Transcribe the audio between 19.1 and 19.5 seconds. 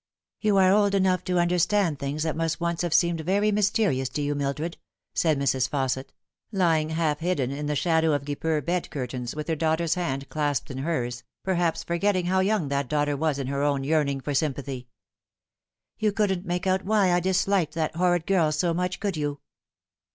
you